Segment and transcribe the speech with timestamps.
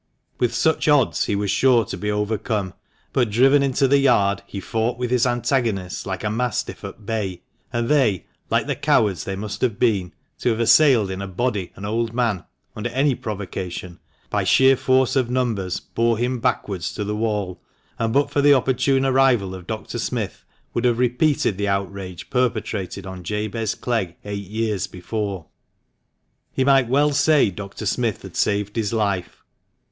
[0.39, 2.73] With such odds he was sure to be overcome;
[3.13, 7.43] but, driven into the yard, he fought with his antagonists like a mastiff at bay,
[7.71, 11.71] and they, like the cowards they must have been, to have assailed in a body
[11.75, 12.43] an old man
[12.75, 13.99] (under any provocation),
[14.31, 17.61] by sheer force of numbers, bore him backwards to the wall,
[17.99, 19.99] and, but for the opportune arrival of Dr.
[19.99, 20.43] Smith,
[20.73, 25.45] would have repeated the outrage perpetrated on Jabez Clegg eight years before.
[26.51, 27.85] He might well say Dr.
[27.85, 29.43] Smith had saved his life.